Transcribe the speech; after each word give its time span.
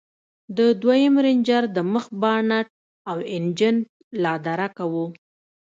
د 0.57 0.59
دويم 0.81 1.15
رېنجر 1.25 1.63
د 1.75 1.77
مخ 1.93 2.05
بانټ 2.21 2.67
او 3.09 3.17
انجن 3.35 3.75
لادرکه 4.23 4.83
و. 4.91 4.93